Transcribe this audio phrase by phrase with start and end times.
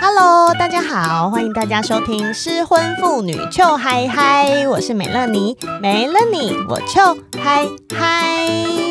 [0.00, 3.34] Hello，大家好，欢迎大家收听《失婚妇女》。
[3.50, 8.87] 臭嗨嗨，我是美乐妮，没了你我臭嗨嗨。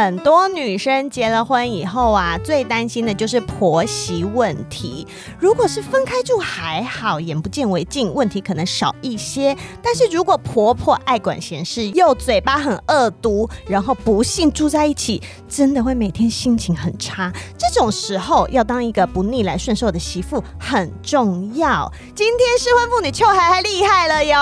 [0.00, 5.04] 很多女生结了婚以后啊，最担心的就是婆媳问题。
[5.40, 9.56] 如果是分开住还好，眼不见为净，问题可能少一些。
[9.82, 17.32] 但是如果婆婆爱管闲事，又嘴巴很恶毒，然后不幸住在一起，真的会每天心情很差。
[17.58, 21.92] 这种时候要当一个不逆来顺受的媳妇很重要。
[22.14, 24.38] 今天失婚妇女 Chill High High 厉害了哟，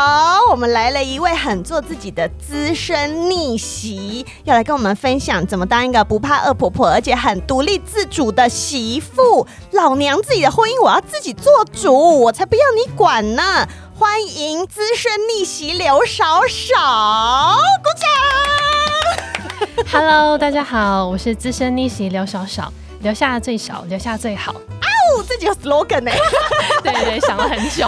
[0.51, 5.46] 我们来了一位很做自己的资深逆袭，要来跟我们分享。
[5.47, 9.47] 怎么当一个不怕恶婆婆，而且很独立自主的媳妇？
[9.73, 13.67] 老娘自己的婚姻我要自己做主，我才不要你管呢！
[13.99, 24.53] 欢迎资深逆袭刘少少，鼓掌！Hello，大家好，我是资深逆袭刘少少， 留下最少，留下最好。
[24.53, 26.11] 哦， 自己有 slogan 呢？
[26.85, 27.87] 对对，想了很久。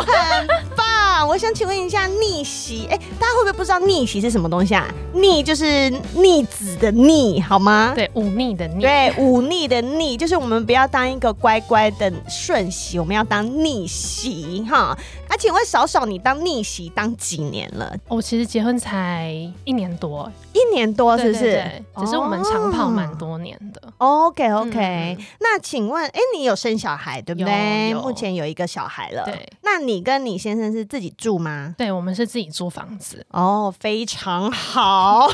[1.26, 4.86] 我想请问一下逆袭，哎，大家会不会不知道逆袭是什么东西啊？
[5.12, 7.92] 逆就是逆子的逆，好吗？
[7.94, 8.80] 对，忤逆的逆。
[8.80, 14.96] 对，忤逆的逆，就是我们不要当一个乖乖的顺媳，我们要当逆袭哈。
[15.28, 17.94] 那、啊、请问少少，你当逆袭当几年了？
[18.08, 19.30] 我其实结婚才
[19.64, 21.62] 一年多，一年多是不是？
[21.98, 23.82] 只是我们长跑蛮多年的。
[23.98, 27.92] 哦、OK OK，、嗯、那请问，哎，你有生小孩对不对？
[27.92, 29.24] 目前有一个小孩了。
[29.24, 31.74] 对，那你跟你先生是自己住吗？
[31.76, 33.24] 对，我们是自己租房子。
[33.30, 35.28] 哦，非常好，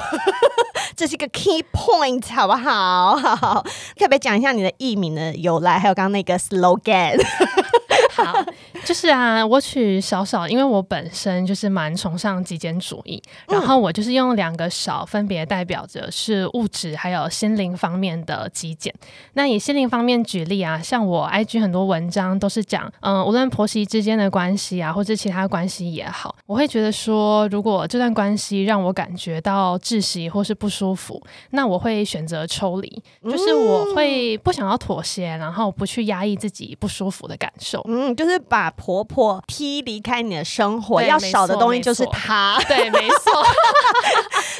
[0.97, 3.17] 这是一个 key point，好不好？
[3.17, 3.63] 好，
[3.97, 7.19] 可不可以讲一下你的艺名的由来，还有刚刚那个 slogan？
[8.15, 8.45] 好，
[8.85, 18.95] 就是啊，我取少少，因为我本身就是蛮崇尚极简主义，然后我就是用两个少，分别代表着是物质还有心灵方面的极简。
[19.33, 31.21] 那以心灵方面举例啊，像我 IG 很多文章都是讲，嗯、呃，无论婆媳之间的关系啊，或者其他关系也好，我会觉得说，如果这段关系让我感觉到窒息或是不舒服，
[31.51, 37.81] 那我会选择抽离，就是我会不想要妥协，然后不去压抑自己不舒服的感受。
[37.89, 42.61] 嗯，就是把婆婆踢离开你的生活，要少的东西就是她。
[42.69, 43.33] 对，没错。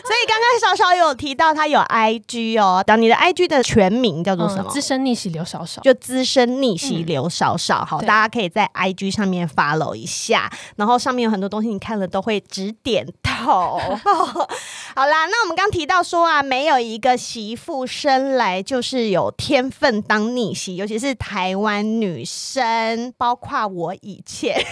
[0.05, 4.71] 所以刚刚少少有提到她有 IG 哦，等你的 IG 的全名叫做什么？
[4.71, 7.85] 资深逆袭刘少少，就资深逆袭刘少少。
[7.85, 13.34] 好，大家可以在 IG 上面 follow 一下，然后上面有很多东西，你看了都会指点头。
[13.35, 13.79] 好
[14.95, 24.55] 好啦，那我们刚提到说啊，没有一个媳妇生来就是有天分当逆袭，尤其是台湾女生，包括我以前。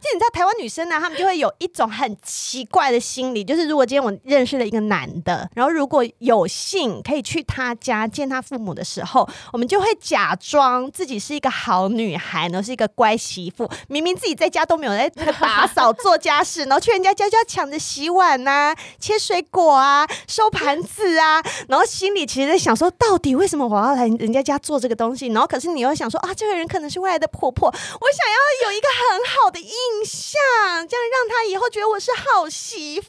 [0.00, 15.08] 就你知道台湾女生呢，她们就会有一种很奇怪的心理，就是如果今天我认识了一个男的，然后如果有幸可以去他家见他父母的时候，我们就会假装自己是一个好女孩，然后是一个乖媳妇，明明自己在家都没有在
[15.40, 19.40] 打扫做家事，然后去人家家就要抢着洗碗啊、切水。
[19.50, 25.28] 果啊，收盘子啊， 然后心里其实在想说，到底为什么我要来人家家做这个东西？
[25.28, 29.68] 然后可是你又想说啊，这个人可能是未来的婆婆，我想要有一个很好的印
[30.04, 30.38] 象，
[30.86, 33.08] 这样让她以后觉得我是好媳妇。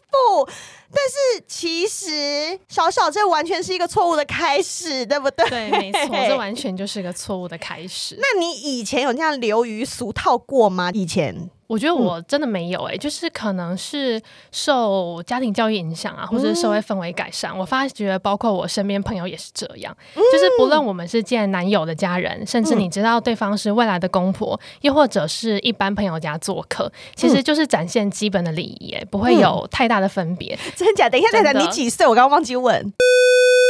[0.94, 5.48] 但是其实小小这完全是一个错误的开始，对不对？
[5.50, 8.18] 对，没错，这完全就是一个错误的开始。
[8.20, 10.92] 那你以前有这样流于俗套过吗？
[10.94, 11.50] 以前？
[11.72, 14.22] 我觉得我真的没有哎、欸，就是可能是
[14.52, 17.50] 受家庭教育影响啊，或者是社会氛围改善。
[17.54, 30.60] 嗯、我发觉，包括我身边朋友也是这样，嗯、就是不论我们是见男友的家人，甚至你知道对方是未来的公婆，又或者是一般朋友家做客，其实就是展现基本的礼仪、欸，不会有太大的分别。
[30.76, 31.10] 真假？
[31.10, 32.06] 等一下，等一下，你几岁？
[32.06, 32.94] 我刚刚忘记问。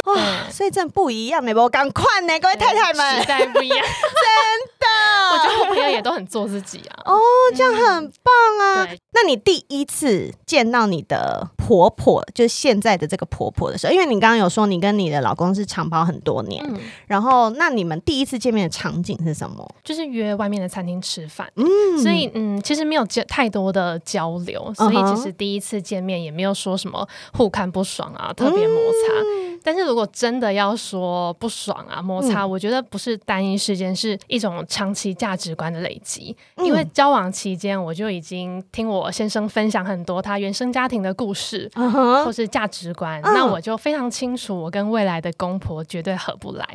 [0.06, 4.91] 哇，嗯、所以真的不一样呢，我赶快呢，各位太太们，时代不一样， 真的。
[5.32, 7.02] 我觉得我朋友也都很做自己啊。
[7.06, 7.18] 哦，
[7.56, 8.86] 这样很棒啊。
[8.90, 19.68] 嗯、那你第一次见到你的婆婆，就是现在的这个婆婆的时候，因为你刚刚有说你跟你的老公是长跑很多年，嗯、然后那你们第一次见面的场景是什么？
[19.84, 21.50] 就是约外面的餐厅吃饭。
[21.56, 21.66] 嗯，
[22.02, 29.22] 所以嗯，其实没有交太多的交流，所以其实第一次见面也没有说什么互看不爽啊，特别摩擦。
[29.24, 36.36] 嗯、但是如果真的要说不爽啊，摩擦，嗯、我觉得不是单一事件，是一种长期价值观的累积。
[36.56, 46.66] 嗯、因为交往期间，我就已经听我先生分享很多他原生家庭的故事，嗯、或是价值观，嗯、那我就非常清楚，我跟未来的公婆绝对合不来。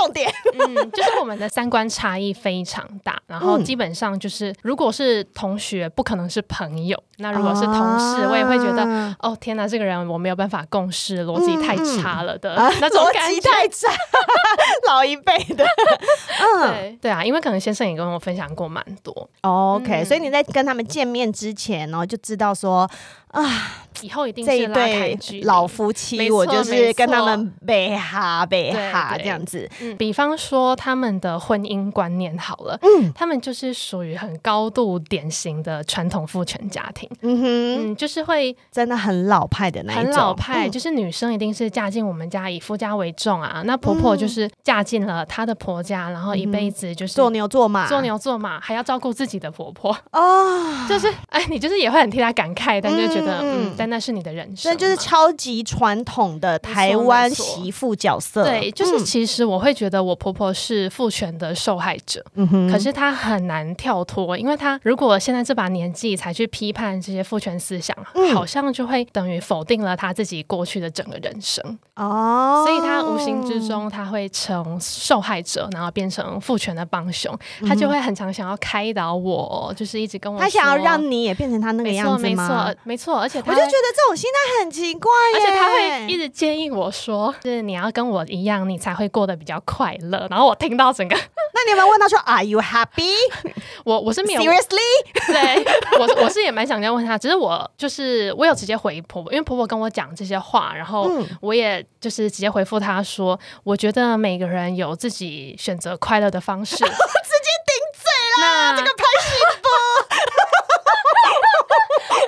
[0.00, 0.32] 重点。
[0.58, 13.40] 嗯，就是我们的三观差异非常大，然后基本上就是，如果是同学，不可能是朋友；那如果是同事，我也会觉得，哦天哪，这个人我没有办法共事，逻辑太差了的那种感觉。
[13.50, 13.88] 太差，
[14.88, 15.64] 老一辈的。
[16.40, 19.28] 嗯，对对啊，因为可能先生也跟我分享过蛮多。
[19.42, 22.88] OK，所以你在跟他们见面之前呢，就知道说。
[23.30, 29.68] 啊，以后一定是这一对老夫妻，我就是跟他们背哈背哈这样子。
[29.80, 37.08] 嗯，比方说他们的婚姻观念好了，嗯，他们就是属于很高度典型的传统父权家庭。
[37.22, 40.02] 嗯哼，嗯，就是会真的很老派的那种。
[40.02, 43.62] 很老派，嗯、就是女生一定是嫁进我们家以夫家为重啊。
[43.64, 49.96] 那婆婆就是嫁进了她的婆家，然后一辈子就是做牛做马，做牛做马，还要照顾自己的婆婆。
[50.10, 53.40] 哦，就是哎，你就是也会很替她感慨，但就觉得。
[53.42, 58.44] 嗯，但那是你的人生，那就是超级传统的台湾媳妇角色。
[58.44, 72.64] 对，就是其实我会觉得我婆婆是父权的受害者，嗯哼，可是她很难跳脱，因为她如果现在这把年纪才去批判这些父权思想，嗯、好像就会等于否定了她自己过去的整个人生哦。
[72.66, 77.36] 所以她无形之中，她会成受害者，然后变成父权的帮凶，
[77.66, 82.46] 她就会很常想要开导我，就是一直跟我，她想要让你也变成她那个样子吗？
[82.46, 83.09] 没错，没错。
[83.18, 90.26] 而且我就觉得这种心态很奇怪，而且他会一直建议我说，就是你要跟我一样，你才会过得比较快乐。
[90.30, 91.14] 然后我听到整个，
[91.54, 93.14] 那你有没有问他说，Are you happy？
[93.84, 94.78] 我我是没有，Seriously？
[95.26, 95.64] 对，
[95.98, 101.10] 我我是也蛮想这样问他，只是我就是我有直接回婆婆，因为婆婆跟我讲这些话，然后
[101.40, 106.76] 我也就是直接回复他说，我觉得每个人有自己选择快乐的方式。
[107.30, 108.02] 直接顶嘴
[108.42, 109.28] 啦，这个拍戏
[109.62, 109.68] 不？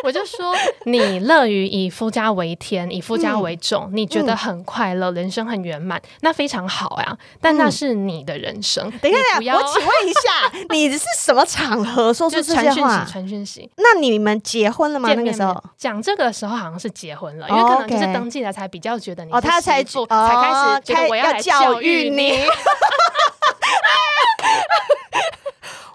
[0.03, 0.55] 我就说，
[0.85, 7.17] 你乐于以夫家为天，以夫家为重，嗯、你觉得很快乐，嗯、人生很圆满，那非常好呀。
[7.41, 8.91] 但那是你的人生。
[8.99, 13.05] 等一下，我请问一下， 你是什么场合说出这些话？
[13.09, 13.71] 传讯息。
[13.77, 15.13] 那你们结婚了吗？
[15.15, 22.41] 那个时候讲这个的时候好像是结婚了，因为可能就是登记了才比较觉得你哦，他才才开始觉得我要来教育你。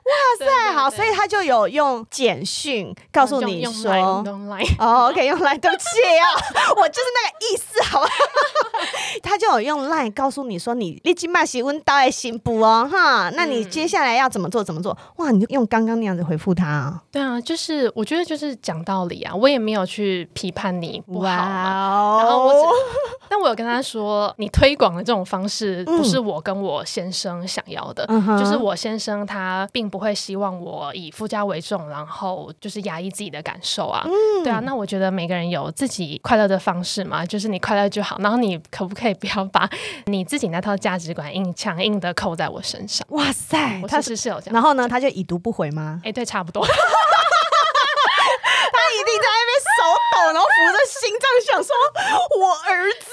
[0.08, 3.92] 哇塞，好，所以他就有用简讯告诉你说，
[4.80, 5.84] 哦，OK，用 Line，对不起
[6.18, 6.26] 啊，
[6.78, 8.10] 我就是那个意思，好吧？
[9.22, 14.64] 他就有用 Line 告诉你说，你立即麦喜温到爱心补哦，哈，那你接下来要怎么做？
[14.64, 14.98] 怎么做？
[15.18, 17.02] 哇，你就用刚刚那样子回复他啊？
[17.12, 22.60] 对啊，就是我觉得就是讲道理啊，我也没有去批判你不好，然后我只，
[23.28, 28.06] 但我有跟他说，你推广的这种方式不是我跟我先生想要的，
[28.40, 29.97] 就是我先生他并不。
[29.98, 34.04] 不会希望我以夫家为重，然后就是压抑自己的感受啊。
[34.06, 38.16] 嗯，对啊，那我觉得每个人有自己快乐的方式嘛，就是你快乐就好。
[38.20, 39.68] 然后你可不可以不要把
[40.06, 43.04] 你自己那套价值观硬强硬的扣在我身上？
[43.10, 43.58] 哇塞，
[43.88, 44.54] 他是是有这样。
[44.54, 46.00] 然后呢，他就已读不回吗？
[46.06, 46.64] 哎，对，差不多。
[46.70, 46.74] 他
[48.94, 49.82] 一定在那边手
[50.14, 51.74] 抖，然后扶着心脏，想说
[52.40, 53.10] ：“我儿子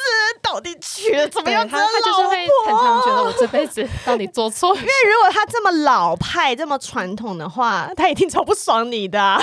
[0.54, 4.74] 到底娶了怎么样子的老婆？”他就是会常常觉得我这辈子到底做错。
[4.74, 9.40] 因为如果他这么老派、这么传统的话， 他一定超不爽你的。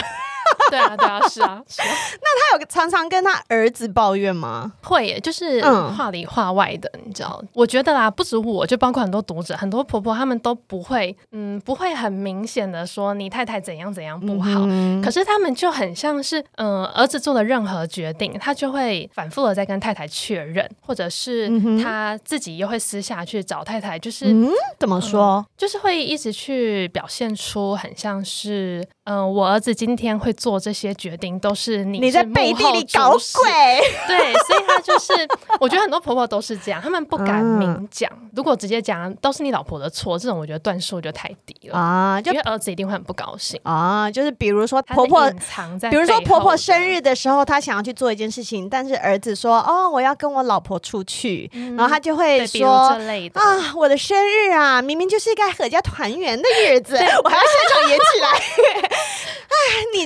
[0.69, 1.87] 对啊，对啊，是啊，是啊。
[2.21, 4.73] 那他有常常跟他儿子抱怨吗？
[4.83, 5.61] 会耶，就是
[5.95, 7.41] 话里话外的，嗯、你知道？
[7.53, 14.49] 我觉得啦，不止我，就包括很多读者、很多婆婆，他们都不会，嗯，不会很明显的说你太太怎样怎样不好。
[14.67, 21.47] 嗯、可是他们就很像是，嗯、呃，儿子做的任何决定，他就会反复的在跟太太确认，或者是
[21.81, 24.49] 他自己又会私下去找太太，就是、嗯、
[24.79, 30.31] 怎么说、呃，就是会一直去表现出很像是，嗯、呃，我儿子今天会。
[30.41, 33.51] 做这些决定都是你，是你在背地里搞鬼，
[34.07, 35.13] 对，所以他就是，
[35.59, 43.59] 我觉得很多婆婆都是这样，他们不敢明讲，嗯、如果直接讲都是你老婆的错，这种我觉得段数就太低了啊，就因为儿子一定会很不高兴。
[43.61, 58.43] 啊，就是比如说婆婆藏在，比如说婆婆生日的时候，她想要去做一件事情，但是儿子说哦，我要跟我老婆出去，嗯、然后他就会说啊，我的生日啊，明明就是一个阖家团圆的日子，我还要现场演起来。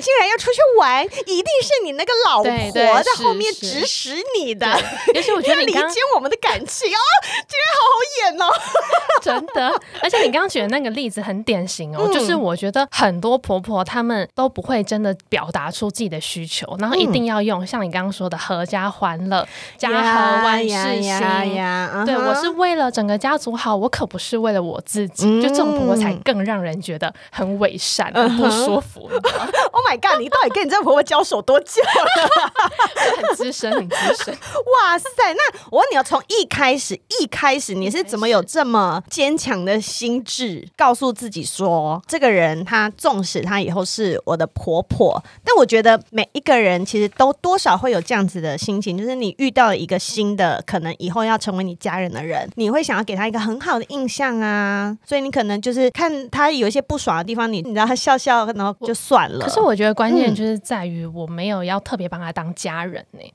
[0.05, 4.67] 竟然要出去玩，一定是你那个老婆在后面指使你的。
[4.67, 7.01] 而且我觉得你 理解我们的感情哦，
[7.47, 8.45] 今天好好演哦，
[9.19, 9.81] 真的。
[10.03, 21.19] 而且你刚刚举的那个例子很典型哦，嗯、就是我觉得很多婆婆她们都不会真的表达出自己的需求，然后一定要用、嗯、像你刚刚说的“阖家欢乐，家和万事兴”。
[22.05, 25.25] 对，我是为了整个家族好，我可不是为了我自己。
[25.25, 29.09] 嗯、就这种婆婆才更让人觉得很伪善、很不舒服。
[29.11, 29.21] 嗯
[29.71, 30.19] Oh my god！
[30.19, 32.53] 你到底跟你这个婆婆交手多久了？
[33.27, 34.33] 很资深，很资深。
[34.33, 35.33] 哇塞！
[35.33, 59.45] 那我问你要从一开始，一开始你是怎么有这么坚强的心智，告诉自己说，这个人他纵使他以后是我的婆婆，但我觉得每一个人其实都多少会有这样子的心情，就是你遇到了一个新的，可能以后要成为你家人的人，你会想要给他一个很好的印象啊，所以你可能就是看他有一些不爽的地方，你你让他笑笑，然后就算了。
[59.45, 63.33] 可是我觉得关键就是在于我没有要特别把他当家人呢、欸。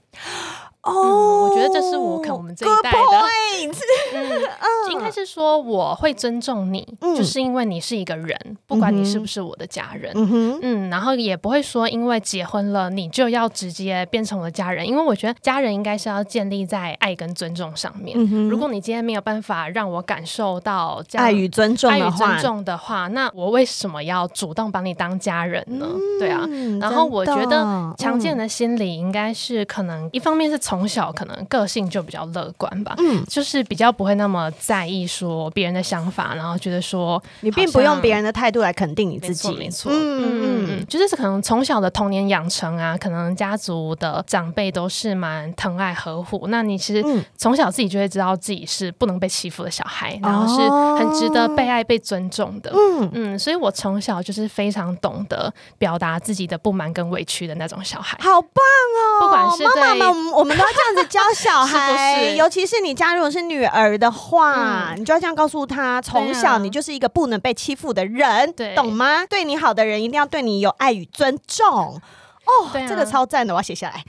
[0.82, 2.96] 哦、嗯，我觉得这是我看我们这一代的，
[4.16, 18.16] 嗯，应该是说我会尊重你，嗯，就是因为你是一个人，不管你是不是我的家人，嗯，嗯，然后也不会说因为结婚了你就要直接变成我的家人，因为我觉得家人应该是要建立在爱跟尊重上面。
[18.18, 25.86] 嗯，如果你今天没有办法让我感受到爱与尊重，爱与尊重的话，那我为什么要主动把你当家人呢？
[25.90, 26.46] 嗯，对啊，
[26.80, 30.58] 然后我觉得强健的心理应该是可能一方面是。
[30.70, 47.04] 从小可能个性就比较乐观吧，嗯，就是比较不会那么在意说别人的想法，然后觉得说你并不用别人的态度来肯定你自己，没错，嗯嗯嗯，就是可能从小的童年养成啊，可能家族的长辈都是蛮疼爱呵护，那你其实
[47.36, 50.70] 从小自己就会知道自己是不能被欺负的小孩，然后是
[51.02, 53.10] 很值得被爱被尊重的，嗯。
[53.12, 60.59] 嗯，所以我从小就是非常懂得表达自己的不满跟委屈的那种小孩，好棒哦，不管是对妈妈我们。
[60.60, 69.24] 要这样子教小孩，是是尤其是你家如果是女儿的话，嗯、你就要这样告诉她：从小你就是一个不能被欺负的人，对懂吗？
[69.26, 72.00] 对你好的人一定要对你有爱与尊重。
[72.44, 74.02] 哦，啊、这个超赞的，我要写下来。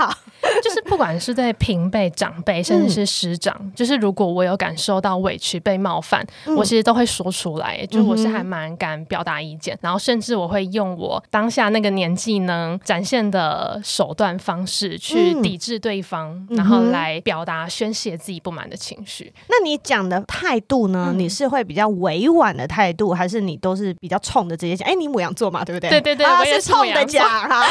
[0.00, 0.18] 好。
[0.64, 7.84] 就是不管是在平辈、长辈，甚至是师长，嗯、就是如果我有感受到委屈、被冒犯，嗯、我其实都会说出来。
[7.86, 19.32] 就我是还蛮敢表达意见，嗯、然后甚至我会用我当下那个年纪能展现的手段方式去抵制对方，嗯、然后来表达宣泄自己不满的情绪。
[19.48, 21.10] 那你讲的态度呢？
[21.12, 24.88] 嗯、你是会比较委婉的态度，还是你都是比较冲的直接讲？
[24.88, 25.90] 哎，你母羊座嘛，对不对？
[25.90, 27.62] 对对对，啊、我也是冲的讲哈。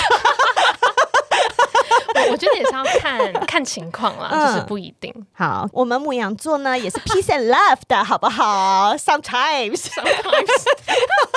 [2.31, 5.13] 我觉得也是要看看情况啦，嗯、就是不一定。
[5.33, 10.63] 好，我们牧羊座呢也是 peace and love 的，好不好？Sometimes，Sometimes。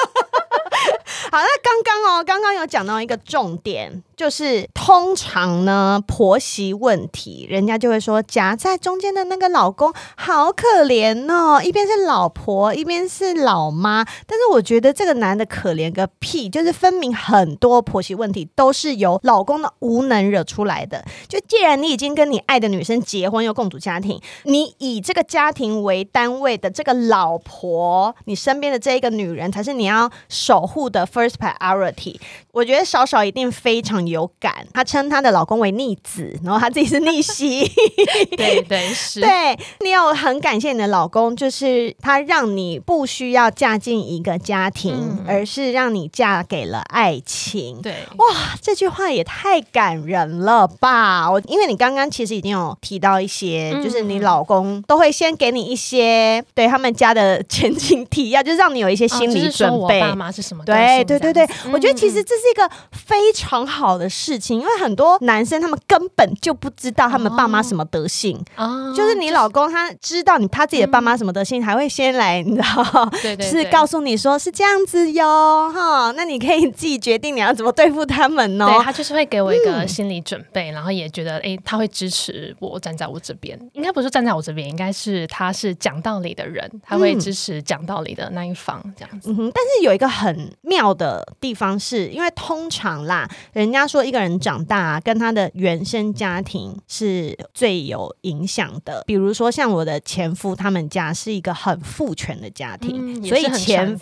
[1.32, 4.02] 好，那刚刚哦，刚刚有讲到一个重点。
[4.14, 14.04] 就是通常呢，婆媳问题，人家就会说夹在中间的那个老公好可怜哦，一边是老婆，一边是老妈。
[14.26, 21.04] 但是我觉得这个男的可怜个屁，就是分明很多婆媳问题都是由老公的无能惹出来的。
[21.26, 32.16] 就既然你已经跟你爱的女生结婚又共组家庭，你以这个家庭为单位的这个老婆，你身边的这一个女人才是你要守护的 first priority。
[32.52, 37.70] 我觉得少少一定非常有感，她称她的老公为逆子，然后她自己是逆袭。
[38.36, 47.80] 对对是，对你有很感谢你的老公，就是他让你不需要嫁进一个家庭，嗯、而是让你嫁给了爱情。
[47.80, 48.26] 对，哇，
[48.60, 51.30] 这句话也太感人了吧！
[51.30, 59.74] 我因为你刚刚其实已经有提到一些，嗯、就是你老公都会先给你一些对他们家的前景提要，就让你有一些心理准备。
[59.74, 60.64] 哦就是、我爸妈是什么？
[60.64, 62.42] 对对对对，对、我觉得其实这是。
[62.52, 78.66] 一个非常好的事情，因为很多男生他们根本就不知道他们爸妈什么德性，哦、就是你老公他知道你他自己的爸妈什么德性，嗯、还会先来，你知道， 对对对，就是告诉你说是这样子哟，哈，那你可以自己决定你要怎么对付他们哦。
[78.66, 89.30] 对，他就是会给我一个心理准备，嗯、然后也觉得哎，他会支持我站在我这边，应该不是站在我这边，应该是他是讲道理的人，他会支持讲道理的那一方这样子。
[89.30, 91.01] 嗯哼，但是有一个很妙的
[91.40, 92.30] 地方是因为。
[92.34, 99.04] 通常啦，人家说一个人长大啊，跟他的原生家庭是最有影响的。
[99.06, 103.96] 比如说，像我的前夫他们家是一个很父权的家庭，嗯、所以前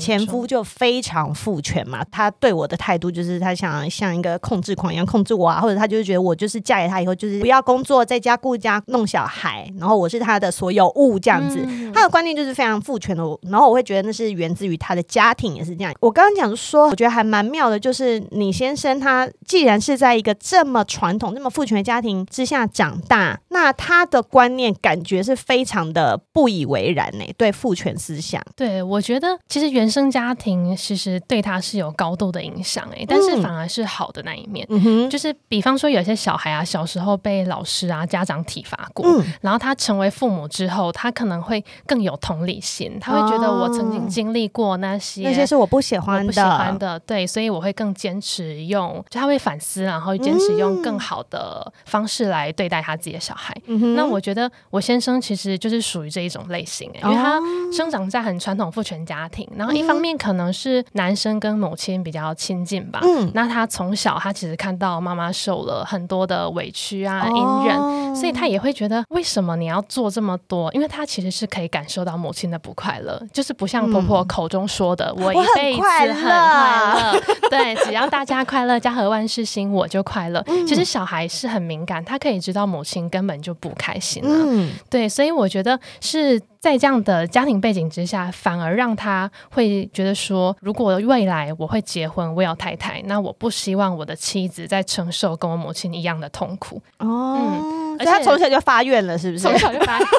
[0.00, 2.02] 前夫就非常父权嘛。
[2.10, 11.58] 他对我的态度就是他想像一个控制狂一样控制我啊，或者他就是觉得我就是嫁给他以后就是不要工作，在家顾家弄小孩，然后我是他的所有物这样子。
[11.66, 13.24] 嗯、他的观念就是非常父权的。
[13.42, 15.92] 然后我会觉得那是源自于他的家庭也是这样。
[16.00, 17.64] 我刚刚讲说，我觉得还蛮妙。
[17.70, 27.24] 的就是你先生，他既然是在一个这么传统、这么父权的家庭之下长大，那他的观念感觉是非常的不以为然呢。
[27.38, 34.66] 对父权思想，对我觉得其实原生家庭其实对他是有高度的影响哎，但是反而是好的那一面。
[34.68, 47.54] 嗯哼，就是比方说有些小孩啊，小时候被老师啊、家长体罚过，嗯、然后他成为父母之后，他可能会更有同理心，他会觉得我曾经经历过那些，那些是我不喜欢的，不喜欢的，对，所以。
[47.54, 53.54] 我会更坚持用就他会反思，然后坚持用更好的方式来对待他自己的小孩。
[53.66, 57.38] 嗯、那我觉得我先生其实就是属于这一种类型，因为他
[57.72, 62.98] 生长在很传统父权家庭，然后一方面可能是男生跟母亲比较亲近吧。
[63.04, 70.72] 嗯，那他从小他其实看到妈妈受了很多的委屈啊、隐忍，哦，所以他也会觉得为什么你要做这么多？
[70.72, 75.82] 因为他其实是可以感受到母亲的不快乐，就是不像婆婆口中说的，嗯、我一辈子
[76.12, 80.42] 很快乐，对，只要大家快乐，家和万事兴，我就快乐。
[80.46, 86.40] 嗯、其实小孩是很敏感，他可以知道母亲根本就不开心了，嗯，对，所以我觉得是。
[86.64, 96.80] 在这样的家庭背景之下，反而让他会觉得说，如果未来我会结婚，我要太太，那我不希望我的妻子在承受跟我母亲一样的痛苦。
[97.00, 99.46] 哦，嗯，而且他从小就发愿了，是不是？
[99.46, 100.08] 从小就发愿。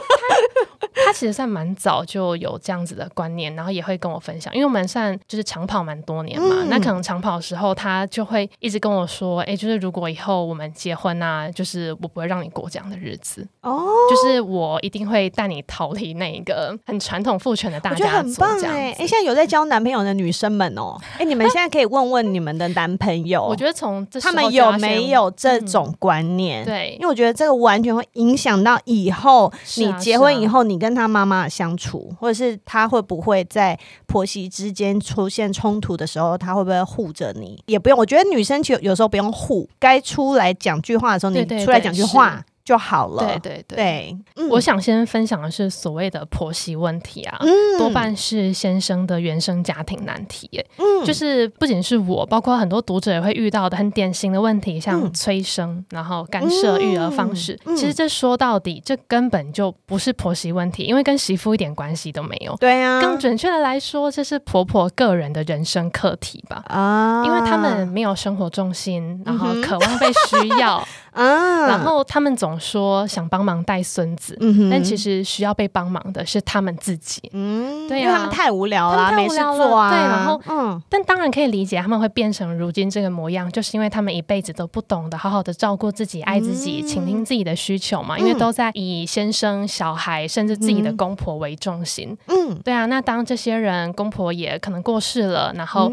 [1.05, 18.65] 他其实算蛮早就有这样子的观念，然后也会跟我分享，因为我们算就是长跑蛮多年嘛，嗯、那可能长跑的时候，他就会一直跟我说，哎、欸，就是如果以后我们结婚啊，就是我不会让你过这样的日子，哦，就是我一定会带你逃离那一个很传统父权的大家族，这样子。
[18.65, 26.63] 哎、欸，现在有在交男朋友的女生们哦，哎、欸，你们 现在可以问问你们的男朋友，我觉得从他们有没有这种观念？
[26.63, 37.61] 嗯、对，因为我觉得这个完全会影响到以后你结婚以后你跟他妈妈相处，或者是他会不会在婆媳之间出现冲突的时候，他会不会护着你？
[37.67, 42.43] 也不用，我觉得女生其实有时候不用护，该出来讲句话的时候，你出来讲句话。
[42.65, 43.23] 就好了。
[43.23, 50.49] 对对对，对嗯、我想先分享的是所谓的婆媳问题啊，嗯、多半是先生的原生家庭难题。
[50.77, 57.57] 嗯，就是不仅是我，包括很多读者也会遇到的很典型的问题，像催生，嗯、然后干涉育儿方式。
[57.65, 62.55] 嗯、其实这说到底，这根本就不是婆媳问题，因为跟媳妇一点关系都没有。
[62.55, 66.63] 对啊，更准确的来说，这是婆婆个人的人生课题吧。
[66.67, 70.83] 啊，因为他们没有生活重心，然后渴望被需要。
[71.15, 77.21] 嗯啊，然后他们总说想帮忙带孙子，嗯、但其实需要被帮忙的是他们自己。
[77.33, 79.89] 嗯，对啊，因为他们太无聊了，没事做啊。
[79.89, 88.19] 对，然后，嗯，但当然可以理解他们会变成如今这个模样，就是因为他们一辈子都不懂得好好的照顾自己、爱自己、倾、嗯、听自己的需求嘛。
[88.19, 92.15] 因为都在以先生、小孩，甚至自己的公婆为重心。
[92.27, 92.85] 嗯，对啊。
[92.87, 95.91] 那当这些人公婆也可能过世了，然后。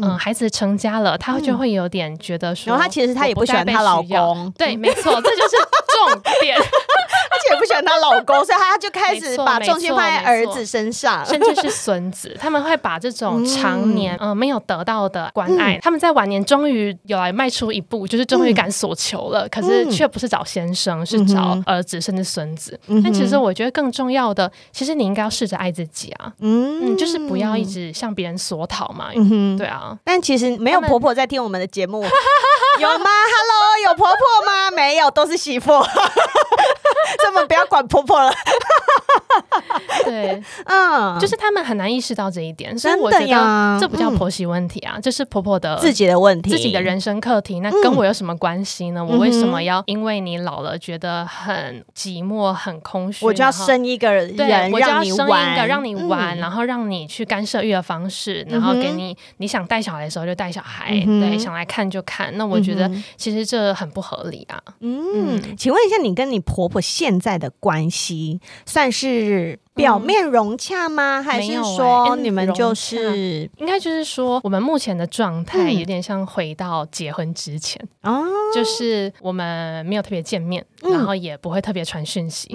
[0.00, 0.10] 嗯。
[0.10, 6.56] 嗯，孩子成家了，他就会有点觉得说，然后他其实他也不喜欢她老公，对，没错，这就是重点。
[7.30, 12.36] 他其实也不喜欢她老公，所以他就开始把重心放在儿子身上，甚至是孙子。
[12.40, 14.36] 他们会把这种常年嗯。
[14.40, 19.46] 没有得到的关爱，他们在晚年终于有来迈出一步，就是终于敢所求了。
[19.50, 22.78] 可是却不是找先生，是找儿子甚至孙子。
[23.04, 29.89] 但其实我觉得更重要的，其实你应该要试着爱自己啊，嗯，就是不要一直向别人索讨嘛，嗯，对啊。
[30.04, 32.02] 但其实没有婆婆在听我们的节目，
[32.80, 34.70] 有吗？Hello，有婆婆吗？
[34.70, 35.72] 没有，都是媳妇。
[37.22, 38.30] 这么不要管婆婆了。
[40.04, 47.60] 对，嗯，就是他们很难意识到这一点，所以我觉得这不叫婆媳问题啊，这是婆婆的自己的问题，自己的人生课题。
[47.60, 49.04] 那跟我有什么关系呢？
[49.04, 62.36] 我为什么要因为你老了觉得很寂寞、很空虚，我就要生一个人，对，我就要生一个让你玩，然后让你去干涉育儿方式，然后给你你想带小孩的时候就带小孩，对，想来看就看。
[62.36, 64.60] 那我觉得其实这很不合理啊。
[64.80, 69.60] 嗯，请问一下，你跟你婆婆现在的关系算是？
[69.74, 71.22] 表面融洽吗？
[71.22, 82.48] 还是说你们就是应该就是说，我们目前的状态有点像回到结婚之前哦，就是我们没有特别见面，然后也不会特别传讯息。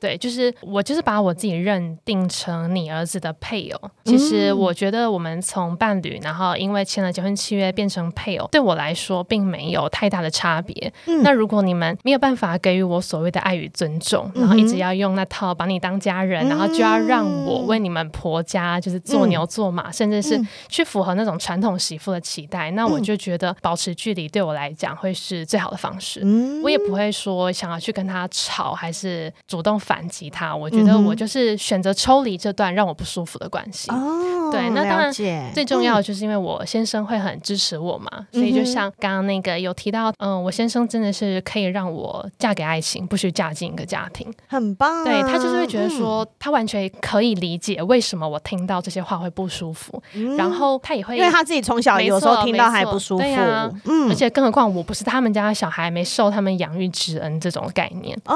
[0.00, 3.90] 对，就是我就是把我自己认定成你儿子的配偶。
[4.04, 10.92] 其实我觉得我们从伴侣，然后因为签了结婚契约变成配偶，对我来说并没有太大的差别。
[11.22, 26.20] 那如果你们没有办法给予我所谓的爱与尊重，然后一直要用那套把你当家人，然后就要让我为你们婆家就是做牛做马，嗯、甚至是去符合那种传统媳妇的期待，嗯、那我就觉得保持距离对我来讲会是最好的方式。
[26.24, 30.54] 嗯、我也不会说想要去跟他吵，还是主动反击他。
[30.54, 33.90] 我觉得我就是选择抽离这段让我不舒服的关系。
[33.92, 45.04] 哦，对，那当然最重要的就是因为我先生会很支持我嘛，嗯、所以就像刚刚那个有提到，嗯，我先生真的是可以让我嫁给爱情，不许嫁进一个家庭，很棒、啊。
[45.04, 46.47] 对，他就是会觉得说他。
[46.48, 58.18] 他完全可以理解为什么我听到这些话会不舒服，嗯、然后他也会，因为他自己从小有时候听到还不舒服，对啊，嗯，而且更何况我不是他们家的小孩，没受他们养育之恩这种概念。
[58.24, 58.34] 哦。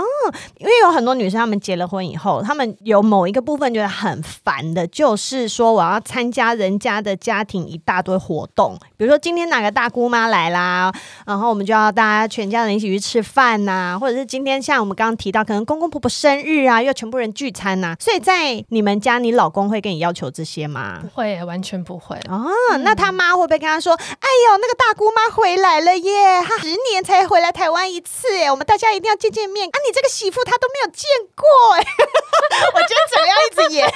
[0.58, 10.92] 因为有很多女生，她们结了婚以后，她们有某一个部分觉得很烦的，就是说我要参加人家的家庭一大堆活动，比如说今天哪个大姑妈来啦，
[11.26, 20.98] 然后我们就要大家全家人一起去吃饭呐、啊，或者是今天像我们刚刚提到，可能公公婆婆生日啊，又全部人聚餐呐、啊，所以在你们家，你老公会跟你要求这些吗？
[21.00, 22.16] 不会，完全不会。
[22.28, 29.78] 哦，嗯、那他妈会不会跟他说：“哎呦，那个大姑妈回来了耶，她十年才回来台湾一次耶，我们大家一定要见见面啊！
[29.86, 31.86] 你这个媳妇她都没有见过哎。
[32.74, 33.88] ”我觉得怎么样一直演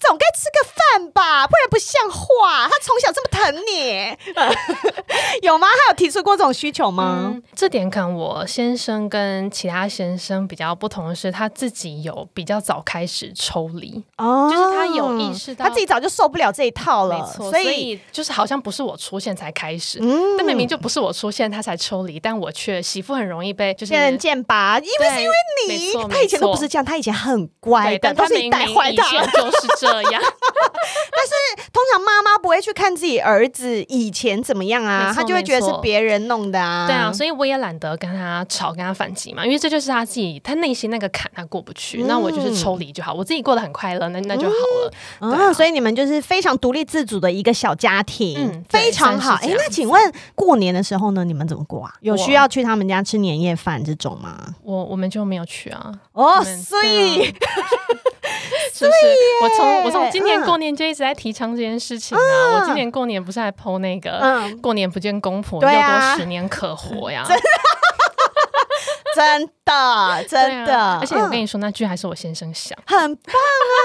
[0.00, 2.68] 总该吃个饭吧，不然不像话。
[2.68, 4.12] 他从小这么疼你，
[5.46, 5.68] 有吗？
[5.68, 7.30] 他有提出过这种需求吗？
[7.32, 25.34] 嗯，这点可能我先生跟其他先生比较不同的是，他自己有比较早开始抽离哦，就是他有意识到他自己早就受不了这一套了，没错，所以就是好像不是我出现才开始，嗯，但明明就不是我出现他才抽离，但我却媳妇很容易被就是见人见拔，因为是因为
[25.68, 25.94] 你。
[26.10, 29.24] 他以前都不是这样，他以前很乖的，都是你带坏他。
[29.26, 30.22] 就是这样。
[30.22, 36.86] 但是通常妈妈不会去看自己儿子以前怎么样啊，他就会觉得是别人弄的啊。
[36.86, 42.04] 对啊，所以我也懒得跟他吵，跟他反击嘛，因为这就是他自己，他内心那个坎他过不去。
[42.04, 44.92] 那我就是抽离就好，我自己过得很快乐，那那就好了。
[45.20, 49.34] 嗯，所以你们就是非常独立自主的一个小家庭，非常好。
[49.42, 51.92] 哎，那请问过年的时候呢，你们怎么过啊？
[52.00, 54.38] 有需要去他们家吃年夜饭这种吗？
[54.62, 55.92] 我我们就没有去啊。
[56.12, 57.24] 哦， 所以，
[58.72, 58.92] 是不是？
[59.42, 62.20] 我从我从今年过年就一直在提倡这件事情啊！
[62.54, 64.20] 我今年过年不是还 po 那个
[64.62, 67.24] “过年不见公婆，要多十年可活”呀？
[69.14, 73.78] 真的，真的，而且我跟你说，那句还是我先生想，很棒啊！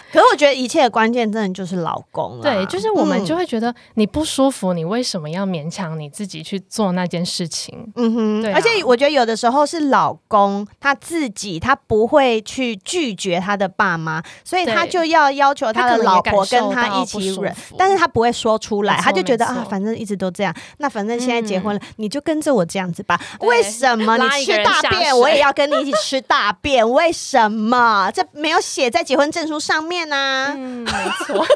[0.12, 2.42] 可是我觉得一切的关键真的就是老公了。
[2.42, 7.92] 对，就是我们就会觉得你不舒服，你为什么要勉强你自己去做那件事情？
[7.94, 8.52] 嗯哼，对。
[8.52, 23.20] 而且我觉得有的时候是老公他自己他不会去拒绝他的爸妈，所以他就要要求他的老婆跟他一起忍，但是他不会说出来，他就觉得啊，反正一直都这样，那反正现在结婚了，你就跟着我这样子吧。
[23.40, 26.88] 为什么你吃大便我也要跟你一起吃大便？
[26.90, 30.08] 为什么这没有写在结婚证书上面？
[30.10, 30.92] 嗯，没
[31.24, 31.44] 错。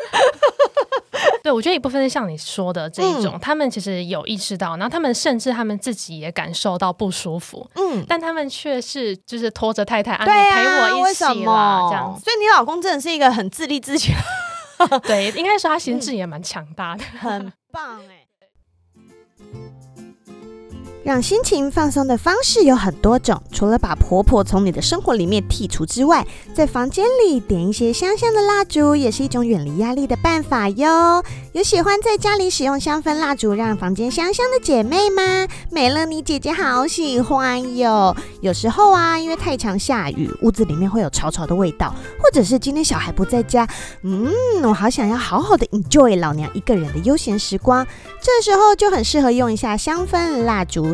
[1.43, 12.19] 对，我觉得一部分是像你说的这一种，嗯、他们其实有意识到，然后他们甚至他们自己也感受到不舒服，嗯，但他们却是就是拖着太太，对啊，陪我一起啦，这样。
[12.23, 14.15] 所以你老公真的是一个很自立自强，
[15.05, 18.27] 对，应该说他心智也蛮强大的，嗯、很棒哎。
[21.05, 31.23] 让心情放松的方式有很多种，除了把婆婆从你的生活里面剔除之外，在房间里点一些香香的蜡烛，也是一种远离压力的办法哟。
[31.53, 35.47] 有喜欢在家里使用香氛蜡烛让房间香香的姐妹吗？
[35.71, 38.17] 美乐妮姐姐好喜欢哟。
[38.41, 43.69] 有时候啊，因为太常下雨，屋子里面会有潮潮的味道，或者是今天小孩不在家，
[44.03, 47.87] 嗯，我好想要好好的 enjoy 老娘一个人的悠闲时光，
[48.23, 50.94] 这时候就很适合用一下香氛蜡烛。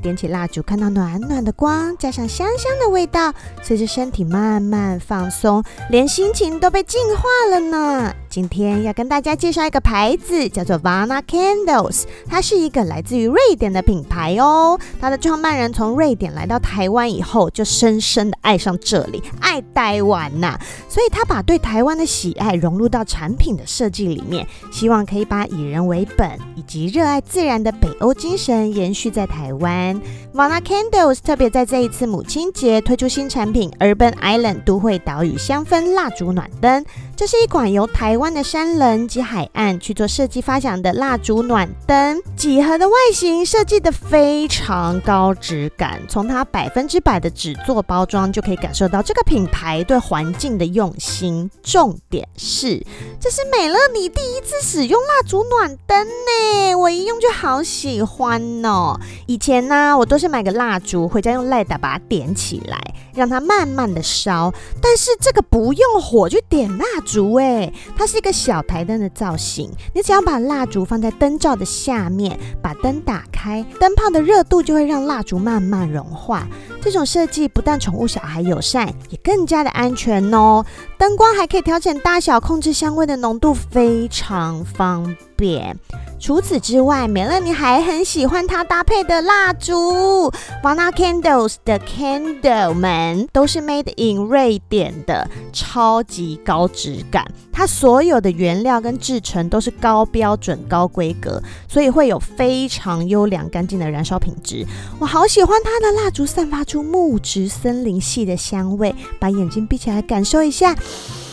[0.00, 3.32] 点起蜡烛，看到暖暖的光，加上香香的味道，
[3.62, 8.14] 随着身体慢慢放松，连心情都被净化了呢。
[8.28, 14.78] 今天要跟大家介绍一个牌子，叫做 Vana Candles，它是一个来自于瑞典的品牌哦。
[15.00, 20.58] 它的创办人从瑞典来到台湾以后，就深深的爱上这里，爱台湾呐。
[20.88, 29.89] 所以他把对台湾的喜爱融入到产品的设计里面，希望可以把以人为本以及热爱自然的北欧精神延续在台湾。
[30.34, 36.84] Vana Candles 特别在这一次母亲节推出新产品 Urban Island 都会岛屿香氛蜡烛暖灯。
[37.20, 51.50] 这是一款由台湾的山仑及海岸去做设计发想的蜡烛暖灯，几何的外形设计得非常高质感，从它百分之百的纸做包装就可以感受到这个品牌对环境的用心。
[51.62, 52.82] 重点是，
[53.20, 58.98] 这是美乐妮第一次使用蜡烛暖灯呢，我一用就好喜欢哦。
[59.26, 62.80] 以前呢，我都是买个蜡烛回家用赖打把它点起来，
[63.14, 67.09] 让它慢慢的烧，但是这个不用火就点蜡烛。
[67.12, 69.68] 烛诶，它是一个小台灯的造型。
[69.92, 76.46] 你只要把蜡烛放在灯罩的下面，把灯打开，灯泡的热度就会让蜡烛慢慢融化。
[76.80, 80.64] 这种设计不但宠物小孩友善，也更加的安全哦。
[81.00, 85.74] 灯光还可以调整大小，控制香味的浓度，非常方便。
[86.18, 90.30] 除此之外，美乐你还很喜欢它搭配的蜡烛。
[90.62, 97.24] Vana Candles 的 candle 们都是 made in 瑞典的，超级高质感。
[97.50, 104.66] 它所有的原料跟制成都是高标准、高规格，所以会有非常优良、干净的燃烧品质。
[104.98, 108.94] 我好喜欢它的蜡烛，散发出木质森林系的香味。
[109.18, 110.76] 把眼睛闭起来，感受一下。
[110.90, 111.29] you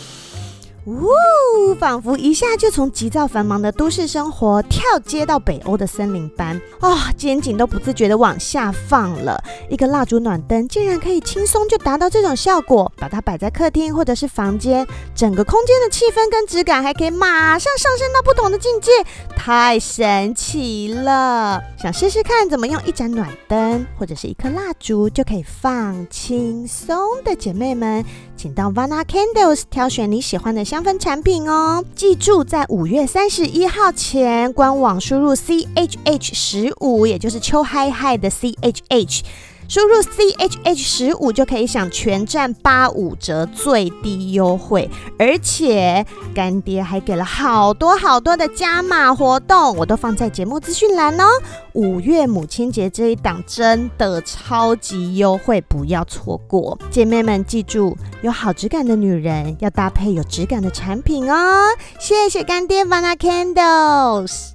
[0.88, 9.38] 呜，仿佛一下就从急躁繁忙的都市生活跳接到北欧的森林般啊、哦，肩颈都不自觉的往下放了。
[9.70, 18.92] 一个蜡烛暖灯竟然可以轻松就达到这种效果，把它摆在客厅或者是房间，整个空间的气氛跟质感还可以马上上升到不同的境界，
[19.36, 21.62] 太神奇了！
[21.78, 28.06] 想试试看怎么用一盏暖灯或者是一颗蜡烛就可以放轻松的姐妹们，
[28.38, 31.84] 请到 Vana Candles 挑选你喜欢的香香氛产品哦。
[31.96, 39.24] 记住，在五月三十一号前，官网输入 C H H 十五，也就是秋嗨嗨的 C H H。
[39.68, 51.26] 输入 C H H 十五就可以享全站八五折最低优惠，而且干爹还给了好多好多的加码活动，我都放在节目资讯栏哦。
[51.74, 56.80] 五月母亲节这一档真的超级优惠，不要错过！
[56.90, 61.68] 姐妹们记住，有好质感的女人要搭配有质感的产品哦。
[62.00, 64.52] 谢谢干爹 Vana Candles。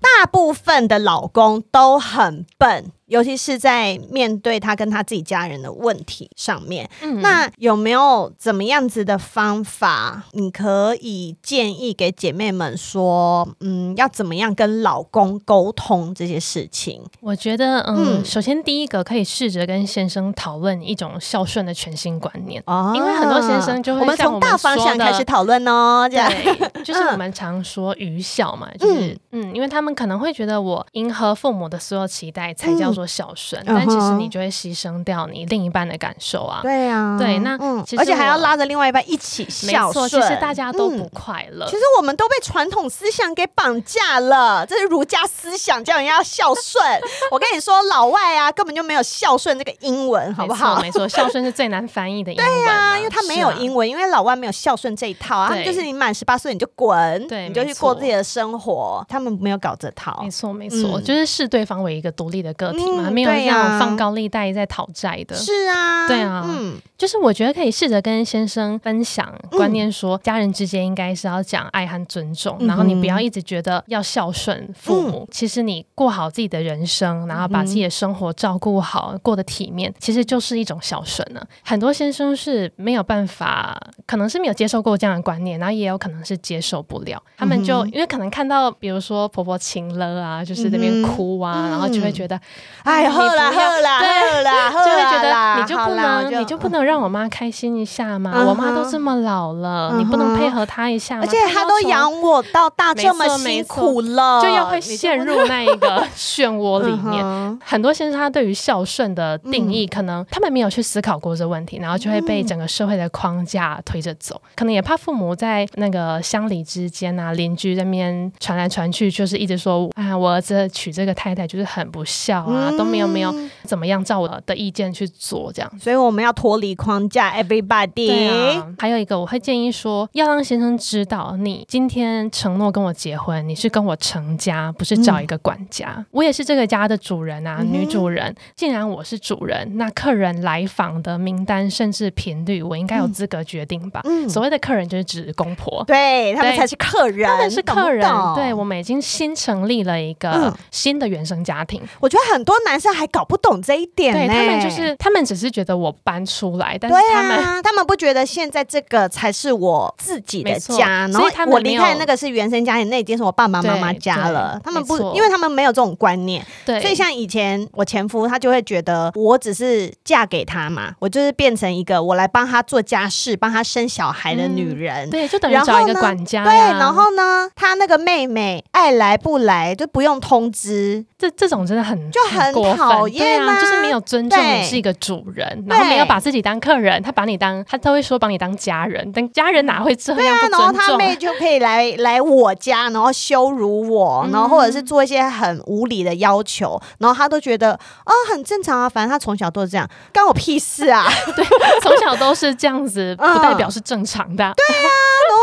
[0.00, 2.92] 大部分的老公都很笨。
[3.06, 17.00] 尤其是在面对他跟他自己家人的问题上面，嗯，那有没有怎么样子的方法，你可以建议给姐妹们说，嗯，要怎么样跟老公沟通这些事情？
[17.20, 32.95] 我觉得，嗯，嗯首先第一个可以试着跟先生讨论一种孝顺的全新观念，哦，因为很多先生就会我们从大方向开始讨论哦，这样对，就是我们 常说愚孝嘛，就是嗯，嗯，因为他们可能会觉得我迎合父母的所有期待才叫。
[32.96, 36.60] 做孝顺，但其实你就会牺牲掉你另一半的感受啊。
[36.62, 41.68] 对啊，对，那、嗯、而且还要拉着另外一半一起孝顺，其实大家都不快乐、嗯。
[41.68, 46.82] 其实我们都被传统思想给绑架了，这是儒家思想叫人家要孝顺。
[47.30, 50.80] 我跟你说，老外啊根本就没有孝顺这个英文，好不好？
[50.80, 52.46] 没错，孝顺是最难翻译的英文。
[52.46, 55.48] 对啊，因为他没有英文，啊、因为老外没有孝顺这一套啊。
[55.48, 59.04] 他们就是你满十八岁你就滚，对，你就去过自己的生活。
[59.06, 60.18] 他们没有搞这套。
[60.22, 63.78] 没错，没错、嗯，就是视对方为一个独立的个体嘛，嗯、没有这样。
[63.78, 81.40] 放高利贷在讨债的，是啊，对啊，嗯，就是我觉得可以试着跟先生分享观念，说家人之间应该是要讲爱和尊重，嗯，然后你不要一直觉得要孝顺父母，嗯，其实你过好自己的人生，然后把自己的生活照顾好，过得体面，其实就是一种孝顺呢。
[81.64, 92.40] 很多先生是没有办法，可能是没有接受过这样的观念，然后也有可能是接受不了，他们就因为可能看到，比如说婆婆亲了啊，就是那边哭啊，然后就会觉得，
[92.86, 93.50] 哎，喝了。
[93.50, 98.32] 喝啦， 喝啦，就会觉得你就不能，你就不能让我妈开心一下吗？
[98.34, 101.22] 嗯、我妈都这么老了，嗯，你不能配合她一下吗？
[101.22, 107.24] 而且她都养我到大这么辛苦了，就要会陷入那一个 漩涡里面。
[107.24, 114.40] 嗯、很多先生他对于孝顺的定义，可能他们没有去思考过这问题，然后就会被整个社会的框架推着走。
[114.54, 123.34] 可能也怕父母在那个乡里之间啊，邻居那边传来传去，就是一直说啊，我儿子娶这个太太就是很不孝啊，都没有没有。
[123.64, 128.06] 怎么样照我的意见去做，这样，所以我们要脱离框架，everybody。
[128.06, 135.94] 对啊，还有一个，我会建议说，要让先生知道，你今天承诺跟我结婚，你是跟我成家，不是找一个管家。
[135.96, 138.32] 嗯、我也是这个家的主人啊，嗯、女主人。
[138.54, 144.00] 既然我是主人，那客人来访的名单甚至频率，我应该有资格决定吧？
[144.04, 148.06] 嗯、所谓的客人就是指公婆，对，他们才是客人，他们是客人。
[148.06, 151.80] 懂懂对，我们已经新成立了一个新的原生家庭。
[151.82, 164.60] 嗯、我觉得很多男生还搞不懂这一点，对他们就是，他们只是觉得我搬出来，但是他们、啊、他们不觉得现在这个才是我自己的家，然后我离开那个是原生家庭，那已经是我爸爸妈妈家了。
[164.62, 176.44] 他们不，因为他们没有这种观念，对，所以像以前我前夫，他就会觉得我只是嫁给他嘛，我就是变成一个我来帮他做家事、帮他生小孩的女人，嗯、对，就等于找一个管家、啊。
[176.44, 183.76] 对，然后呢，他那个妹妹爱来不来就不用通知，这这种真的很就很讨厌啊，就是。
[183.86, 190.16] 没有尊重你是一个主人，然后没有把自己当客人，他把你当他都会说把你当家人，但家人哪会这样？
[190.16, 201.06] 对啊，然后他妹就可以来来我家，然后羞辱我，然后或者是做一些很无理的要求，然后他都觉得哦很正常啊，反正他从小都是这样，关我屁事啊！
[201.36, 201.44] 对，
[201.80, 204.52] 从小都是这样子，不代表是正常的。
[204.56, 204.90] 对啊，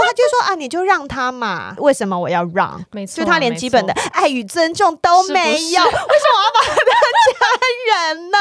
[0.05, 2.83] 他就说啊，你就让他嘛，为什么我要让？
[2.91, 8.37] 没错，就他连基本的爱与尊重都没有，是是为什么我要把他当家人呢？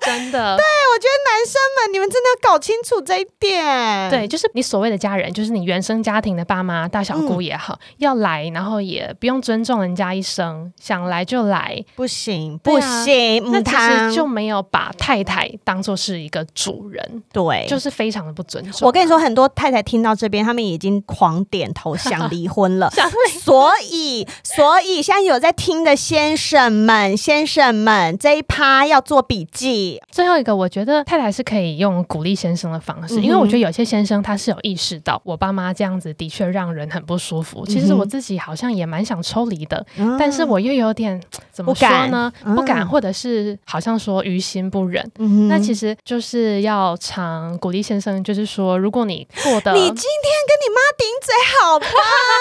[0.04, 4.10] 真的，对，我觉得男生们，你们真的要搞清楚这一点。
[4.10, 18.86] 对，就是你所谓的家人，就是你原生家庭的爸妈、大小姑也好，嗯、要来，然后也不用尊重人家一生，想来就来，不行，不行，那其实就没有把太太当做是一个主人，对，就是非常的不尊重。
[18.86, 22.90] 我跟你说，很多太太听到这边，他们已经狂点头，想离婚了。
[22.94, 30.00] 想离所以，所以现在有在听的先生们、先生们，这一趴要做笔记。
[30.10, 37.64] 最后一个，我觉得太太是可以用鼓励先生的方式，嗯、因为我觉得有些先生他是有意识到，我爸妈这样子的确让人很不舒服。
[37.66, 41.20] 其实我自己好像也蛮想抽离的，嗯、但是我又有点
[41.54, 42.32] 怎么说呢？
[42.56, 45.08] 不敢，或者是好像说于心不忍。
[45.18, 51.92] 嗯、那其实就是要常鼓励先生，就是说，如果你过得，你今天跟你妈顶嘴，好棒啊！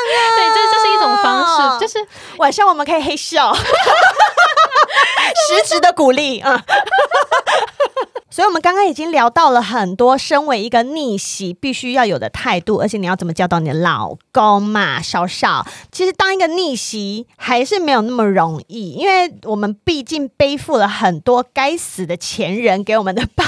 [0.36, 2.06] 对，这这是一种方式， 就是
[2.38, 3.54] 晚上我们可以嘿笑。
[5.48, 6.62] 实质的鼓励，嗯，
[8.34, 15.00] 所以，我们刚刚已经聊到了很多，身为一个逆袭必须要有的态度，而且你要怎么教导你的老公嘛？
[15.00, 23.44] 少少，其实当一个逆袭还是没有那么容易，因为我们毕竟背负了很多该死的前人给我们的包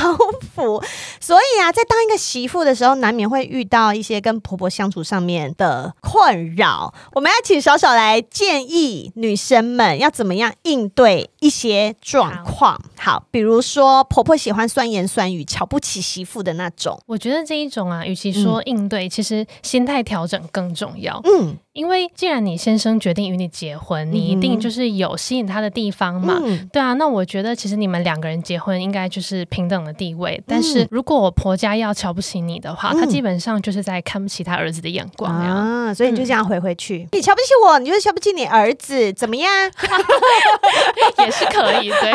[0.55, 0.83] 袱，
[1.19, 6.93] 所以啊，在当一个媳妇的时候，难免会遇到一些跟婆婆相处上面的困扰。
[7.13, 11.95] 我们要请少少来建议女生们要怎么样应对一些。
[12.01, 16.99] 状况好，比如说婆婆喜欢酸言酸语、瞧不起媳妇的那种。
[17.05, 21.21] 我觉得这一种啊，与其说应对，嗯、其实心态调整更重要。
[21.23, 21.55] 嗯。
[21.71, 26.93] 因为既然你先生决定与你结婚，你一定就是有吸引他的地方嘛，嗯、对啊。
[26.93, 30.35] 那我觉得其实你们两个人结婚应该就是平等的地位。
[30.37, 35.93] 嗯、但是如果我婆家要瞧不起你的话，嗯、他基本上就是在看不起他儿子的眼光啊。
[35.93, 39.51] 所以你就这样回回去，嗯、你瞧不起我，你就是瞧不起你儿子，怎么样？
[41.41, 42.13] 也 是可以，对。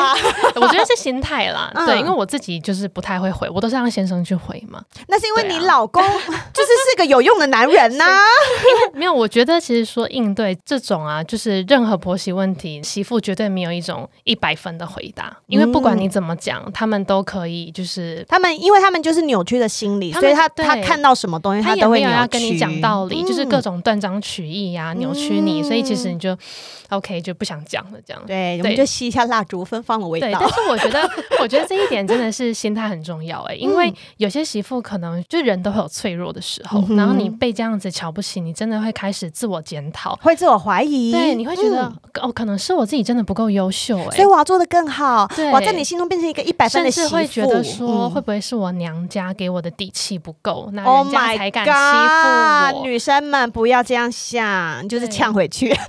[0.61, 4.83] 我觉得是心态啦，嗯、对，因为我自己就是不太会回，我都是让先生去回嘛。
[5.09, 6.03] 那是因为你老公
[6.53, 8.21] 就是是个有用的男人呐、啊。
[8.93, 9.61] 没有，我觉得。
[9.61, 26.37] 其实说应对这种啊，就是任何婆媳问题，媳妇绝对没有一种一百分的回答，因为不管你怎么讲，他们都可以，就是他们，因为他们就是扭曲的心理，所以他他看到什么东西，他都会要跟你讲道理，就是各种断章取义呀，扭曲你，所以其实你就
[26.89, 30.39] OK 就不想讲了，这样对，我们就吸一下蜡烛，芬芳的味道。
[30.41, 31.11] 但是我觉得，
[31.43, 55.75] 我觉得这一点真的是心态很重要哎，因为有些媳妇可能就人都会有脆弱的时候，然后你被这样子瞧不起，你真的会开始自我检讨，会自我怀疑，对，你会觉得、嗯、哦，可能是我自己真的不够优秀，哎，所以我要做的更好，对我要在你心中变成一个一百分的媳妇，甚至会觉得说，嗯、会不会是我娘家给我的底气不够，那人家才敢欺负我？Oh、女生们不要这样想，就是呛回去。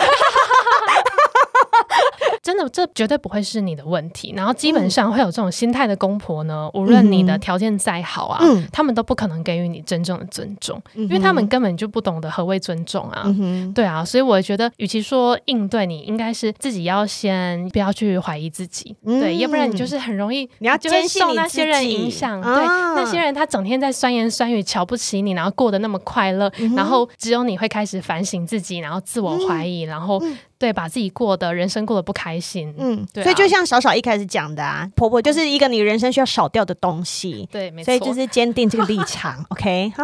[2.41, 4.33] 真的，这绝对不会是你的问题。
[4.35, 13.23] 然后基本上会有这种心态的公婆呢，无论你的条件再好啊，嗯、他们都不可能给予你真正的尊重，嗯、因为他们根本就不懂得何谓尊重啊。
[13.25, 22.41] 嗯、对啊，所以我觉得，与其说应对你，应该是自己要先不要去怀疑自己，嗯、对，要不然你就是很容易，你要坚信受那些人影响。
[22.41, 30.19] 对，那些人他整天在酸言酸语，瞧不起你，然后过得那么快乐，嗯、然后只有你会开始反省自己，然后自我怀疑，嗯、然后。
[30.61, 40.03] 对，把自己过的人生过得不开心，嗯，对啊，所以就像少少一开始讲的啊，婆婆就是一个你人生需要少掉的东西，对，没错，所以就是坚定这个立场， OK， 好，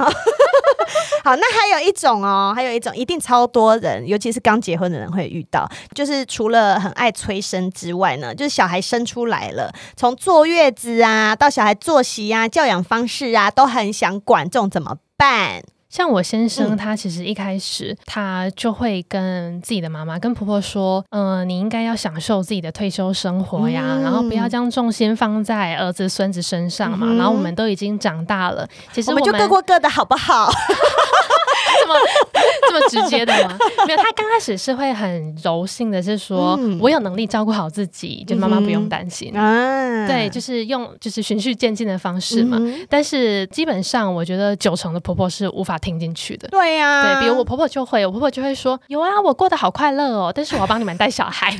[1.23, 15.61] 好，那还有一种哦，还有一种一定超多人，尤其是刚结婚的人会遇到，就是除了很爱催生之外呢，就是小孩生出来了，从坐月子啊，到小孩作息啊、教养方式啊，都很想管，这种怎么办？
[15.89, 27.07] 像我先生，他其实一开始他就会跟自己的妈妈、跟婆婆说：“嗯、呃，你应该要享受自己的退休生活呀，嗯、然后不要将重心放在儿子孙子身上嘛。
[27.09, 30.51] 嗯、然后我们都已经长大了，其实我们就各过各的好不好？”
[31.87, 31.99] 这么
[32.67, 33.57] 这么直接的吗？
[33.87, 39.31] 没有，他刚开始是会很柔性的，是说、嗯、我有能力照顾好自己，就妈妈不用担心。
[39.33, 42.57] 嗯、对，就是用就是循序渐进的方式嘛。
[42.59, 46.47] 嗯、但是基本上，我觉得九成的婆婆是无法听进去的。
[46.49, 51.57] 对呀、啊，对，比如我婆婆就会，我婆婆就会说：“有啊，我过得好快乐哦，但是我要帮你们带小孩。”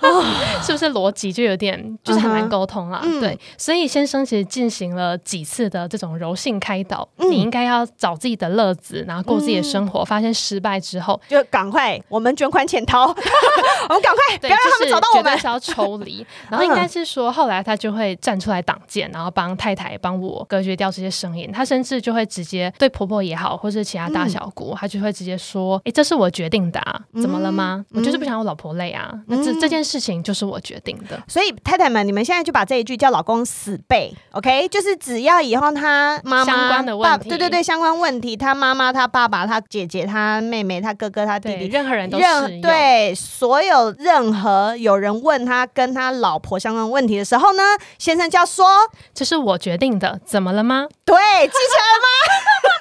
[0.62, 3.00] 是不是逻辑就有点就是很难沟通啊？
[3.04, 10.00] 嗯、对，所以先生其实进行了几次的这种柔性开导，嗯、你应该要找自己的乐子，然后过自己的生活。
[10.00, 13.06] 嗯、发现失败之后，就赶快我们卷款潜逃，
[13.88, 16.26] 我们赶快不要让他们找到我们，是要抽离。
[16.50, 21.50] 然后应该是说，后来他就会站出来挡箭，然后帮太太帮我隔绝掉这些声音。
[21.52, 27.84] 他甚至就会直接对婆婆也好，或是其他大小姑，嗯、他就会直接说：“哎，这是我决定的啊，怎么了吗？
[27.90, 29.12] 嗯、我就是不想我老婆累啊。
[29.28, 34.66] 嗯、那这这件事情就是我决定的。”所以太太们，你们现在就把这一句叫老公死背，OK？
[34.68, 47.62] 就是只要以后他妈妈相关的问题，对对对，相关问题，他妈妈、他爸爸、他姐姐、他妹妹、他哥哥、他弟弟，任何人都是对所有任何有人问他跟他老婆相关问题的时候呢，
[47.98, 48.66] 先生就要说
[49.12, 52.08] ：“这是我决定的，怎么了吗？”对，记起来了吗？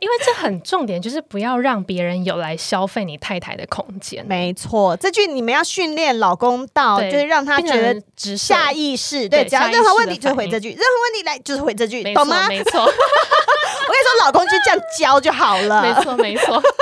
[0.00, 4.24] 因为这很重点，就是不要让别人有来消费你太太的空间。
[4.26, 12.48] 没错，这句你们要训练老公到，就是让他觉得只下意识，对，只要任何问题就回这句，任何问题来就是回这句，懂吗？
[12.48, 12.84] 没错，
[14.24, 15.82] 老公就这样教就好了。
[15.82, 16.62] 没错，没错。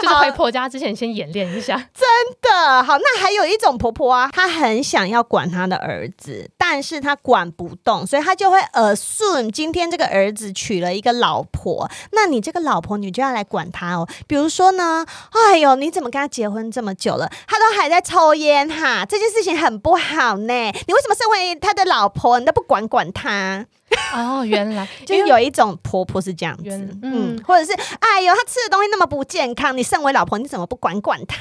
[0.00, 2.08] 就是回婆家之前先演练一下， 真
[2.40, 2.98] 的好。
[2.98, 14.08] 那还有一种婆婆啊，她很想要管她的儿子，但是她管不动，所以她就会 assume 今天这个儿子娶了一个老婆，那你这个老婆你就要来管他哦。
[14.26, 20.54] 比如说呢，哎呦，你怎么跟他结婚这么久了，他都还在抽烟哈，这件事情很不好呢。
[20.54, 23.66] 你为什么身为他的老婆，你都不管管他？
[24.14, 26.70] 哦，原来 就是有一种婆婆是这样子，
[27.02, 31.38] 嗯，或者是哎呦，她吃的东西那么不健康，你身为老婆你怎么不管管她？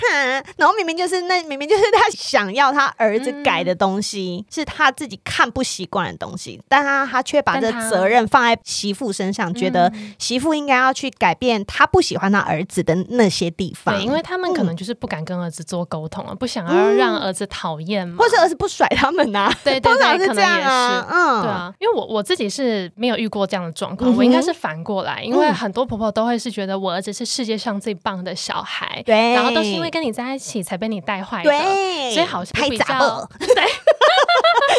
[0.57, 13.95] 然后明明就是那明明就是她想要她儿子改的东西，是她自己看不习惯的东西，但她她却把这责任放在媳妇身上，觉得媳妇应该要去改变她不喜欢她儿子的那些地方。
[13.95, 19.51] 对，因为他们可能就是不敢跟儿子做沟通了，不想要让儿子讨厌嘛，或者儿子不甩他们呐？
[19.63, 22.40] 对， 通常是这样啊，嗯，对啊，因为我我自己。
[22.41, 32.85] 也是没有遇过这样的状况，嗯、我应该是反过来，因为很多婆婆都会是觉得我儿子是世界上最棒的小孩，对，然后都是因为跟你在一起才被你带坏的，对，所以好像比较
[33.39, 33.63] 对。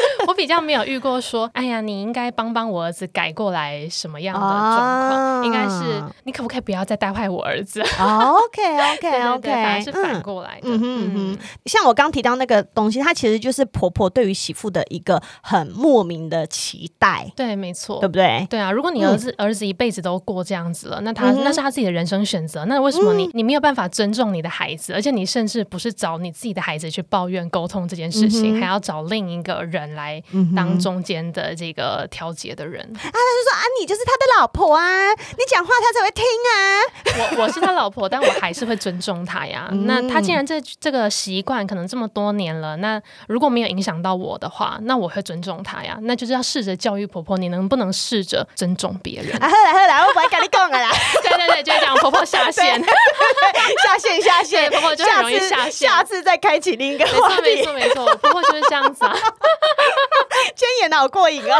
[0.26, 5.40] 我比较没有遇过说，哎呀，你应该帮帮我儿子改过来什么样的状况？
[5.40, 10.68] 啊、应该是你可不可以不要再带坏我儿子？OK OK OK，反而是反过来的。
[10.68, 17.30] 嗯嗯嗯，像我刚提到那个东西，它其实就是婆婆对于媳妇的一个很莫名的期待。
[17.36, 18.46] 对，没错，对不对？
[18.48, 22.64] 对啊，如果你儿子、嗯、儿子一辈子都过这样子了，那他、嗯、那是他自己的人生选择。
[22.66, 24.92] 那为什么你、嗯、你没有办法尊重你的孩子？
[24.92, 30.22] 而且你甚至不是找你自己的孩子去抱怨沟通这件事情，嗯、还要找另一个人来。
[30.56, 37.36] 当中间的这个调节的人啊，他就说啊，你就是他的老婆啊，你讲话他才会听啊。
[37.36, 39.68] 我我是他老婆，但我还是会尊重他呀。
[39.72, 45.98] 嗯、那他既然这这个习惯可能这么多年了，那如果没有影响到我的话，那我会尊重他呀。
[46.02, 49.36] 那就是要试着教育婆婆，你能不能试着尊重别人？
[49.38, 50.90] 啊，好啦好啦，我不会跟你讲了啦。
[51.22, 52.82] 对 对对，就是讲婆婆下线，
[53.84, 55.88] 下线下线，婆婆就很容易下线。
[55.88, 57.42] 下次再开启另一个话题。
[57.42, 59.16] 没错没错没错，婆婆就是这样子啊。
[60.54, 61.56] 今天演的好过瘾哦！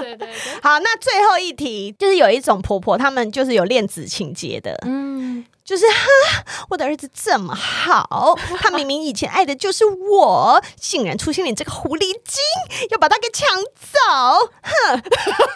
[0.00, 0.28] 对对对，
[0.62, 5.07] 好，那最后一题就是有一种婆婆，她们就是有恋子情节的，嗯，
[5.68, 12.40] 就是哈，我的儿子这么好， 他明明以前爱的就是我，竟然出现你这个狐狸精，
[12.90, 13.46] 要把他给抢
[13.78, 15.02] 走，哼！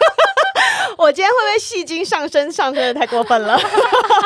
[0.99, 2.51] 我今天会不会戏精上身？
[2.51, 3.59] 上身的太过分了？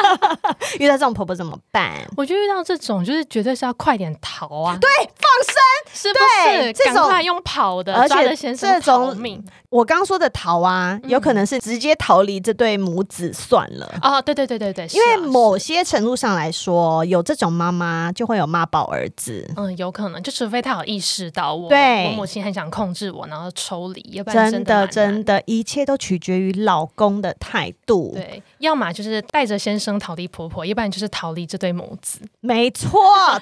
[0.78, 2.06] 遇到这种婆婆怎么办？
[2.18, 4.78] 我觉得遇到这种就是绝对是要快点逃啊！
[4.82, 5.56] 对，放生。
[5.94, 6.74] 是不是？
[6.84, 9.44] 赶快用跑的，而且先生逃命。
[9.70, 13.99] 我刚刚说的逃啊，有可能是直接逃离这对母子算了。
[14.01, 19.45] 哦，对对对对对，因为某些程度上来说，有这种妈妈就会有妈宝儿子。
[19.57, 28.13] 嗯，有可能，就除非他有意识到我，对，我母亲很想控制我，然后抽离，要不然真的真的，一切都取决于老公的态度。
[28.15, 32.20] 对，要么就是带着先生逃离婆婆，要不然就是逃离这对母子。
[32.39, 32.89] 没错，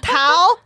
[0.01, 0.17] 逃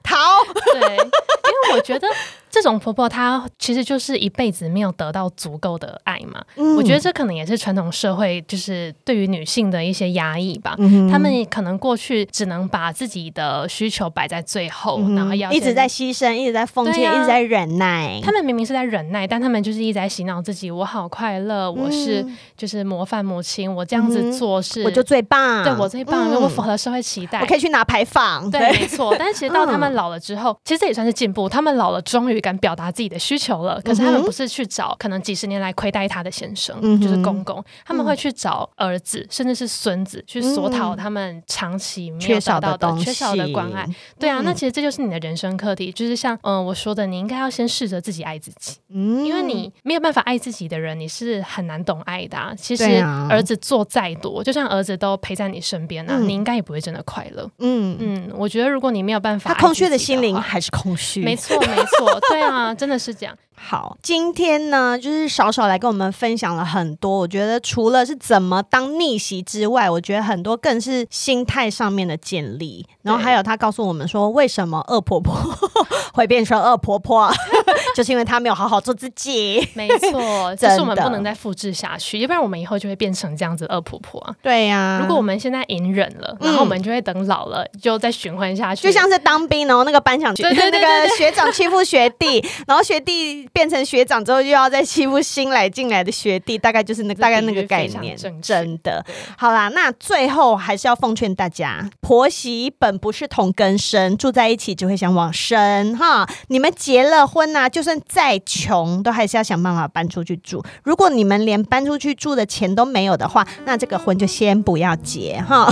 [0.01, 0.15] 逃。
[0.71, 2.07] 对，因为我觉得。
[2.49, 10.75] 这种婆婆她其实就是一辈子没有得到足够的爱嘛，嗯、我觉得这可能也是传统社会就是对于女性的一些压抑吧。
[10.79, 18.19] 嗯、他们可能过去只能把自己的需求摆在最后，嗯、然后要一直在牺牲，一直在奉献，啊、一直在忍耐。
[18.23, 22.25] 他们明明是在忍耐，但他们就是一直在洗脑自己：我好快乐，嗯、我是
[22.57, 28.49] 就是模范母亲，我这样子做是、嗯、我就最棒，对我最棒，因为、嗯、我符合社会期待，我可以去拿牌坊。
[28.49, 29.15] 对，没错。
[29.19, 31.47] 但是其实到 他们老了之后，嗯、其实这也算是进步。
[31.47, 32.38] 他们老了，终于。
[32.39, 33.79] 语敢表达自己的需求了。
[33.83, 43.85] 可是他们不是去找可能几十年来亏待他的先生，嗯、就是公公，他们会去找儿子，甚至是孙子，去索讨他们长期没有得到的缺少的关爱。
[44.17, 52.53] 对啊，那其实这就是你的人生课题，就是像嗯我说的，你应该要先试着自己爱自己，嗯，因为你没有办法爱自己的人，你是很难懂爱的、啊。
[52.55, 57.49] 其实儿子做再多，就像儿子都陪在你身边啊，你应该也不会真的快乐。
[57.59, 61.21] 嗯嗯，我觉得如果你没有办法，他空虚的心灵还是空虚。
[61.21, 63.35] 没错，没错， 对啊，真的是这样。
[63.61, 67.19] 好，今天呢，就是少少来跟我们分享了很多。
[67.19, 72.85] 我觉得除了是怎么当逆袭之外，我觉得很多更是心态上面的建立。
[73.01, 75.35] 然后还有他告诉我们说，为什么恶婆婆
[76.13, 77.29] 会变成恶婆婆，
[77.93, 79.67] 就是因为她没有好好做自己。
[79.73, 84.35] 没错，这是我们不能再复制下去，要不然我们以后就会变成这样子恶婆婆。
[84.41, 88.83] 对呀、啊，如果我们现在隐忍了，然后我们就会等老了，就再循环下去。
[88.83, 93.39] 就像是当兵，然后那个班长，对对对，那个学长欺负学弟， 然后学弟。
[93.51, 99.03] 变成学长之后，又要再欺负新来进来的学弟，大概就是那个大概那个概念，真的。
[99.37, 106.27] 好啦，那最后还是要奉劝大家，婆媳本不是同根生，住在一起只会想往生哈。
[106.47, 110.63] 你们结了婚呐、啊，就算再穷，都还是要想办法搬出去住。
[110.83, 115.69] 如果你们连搬出去住的钱都没有的话，那这个婚就先不要结哈。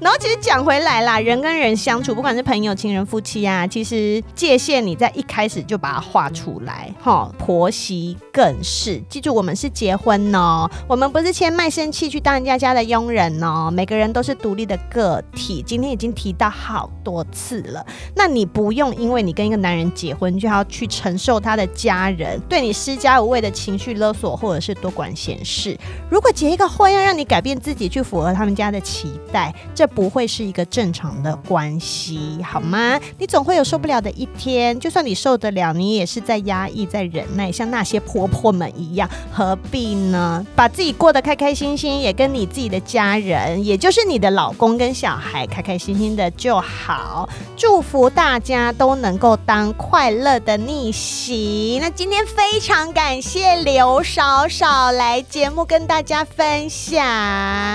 [0.00, 7.30] 然后其实讲回来啦，人跟人相处，不管是朋友、亲人、夫妻啊，其实界限你在一开始就把它画出来，哈。
[7.38, 15.62] 婆媳更是，记住我们是结婚哦，我们不是签卖身契去当人家家的佣人哦，每个人都是独立的个体。
[15.66, 17.84] 今天已经提到好多次了，
[18.14, 25.76] 那你不用因为你跟一个男人结婚，就要去承受他的家人对你施加无谓的情绪勒索，或者是多管闲事。
[26.08, 32.98] 如果结一个婚要让你改变自己去符合他们家的期待，这不会是一个正常的关系，好吗？
[33.18, 40.46] 你总会有受不了的一天，就算你受得了，你也是在压抑、在忍耐，像那些婆婆们一样，何必呢？
[40.54, 47.28] 把自己过得开开心心，也跟你自己的家人，也就是你的老公跟小孩，开开心心的就好。
[47.56, 51.78] 祝福大家都能够当快乐的逆袭。
[51.80, 57.04] 那今天非常感谢刘少少来节目跟大家分享，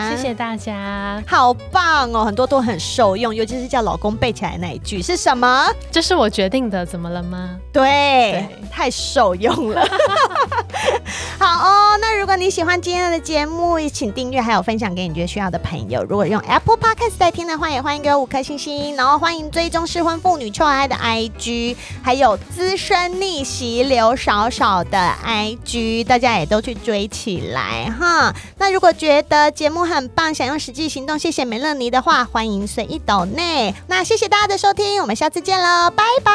[0.10, 2.05] 谢谢大家，好棒。
[2.14, 5.68] 哦，很多都很受用，尤其是叫老公背起来那一句是什么？
[5.92, 7.58] 这是我决定的，怎么了吗？
[7.72, 9.86] 对，对太受用了。
[11.38, 16.04] 好哦，那如果你喜欢今天的节目，请订阅，还有分享给你觉得需要的朋友。
[16.04, 28.34] 如果用 Apple Podcast 在听的话，也欢迎给我五颗星星，然后欢迎追踪失婚妇女臭爱的 IG，还有资深逆袭刘少少的 IG，大家也都去追起来哈。
[28.58, 33.74] 那如果觉得节目很棒，想用实际行动谢谢美乐妮的话，欢迎随意抖内。
[33.88, 36.32] 那谢谢大家的收听，我们下次见喽，拜拜，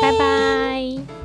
[0.00, 1.19] 拜拜。